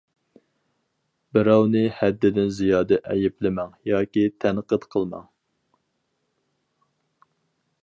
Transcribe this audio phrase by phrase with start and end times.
[1.37, 5.31] بىراۋنى ھەددىدىن زىيادە ئەيىبلىمەڭ ياكى تەنقىد قىلماڭ.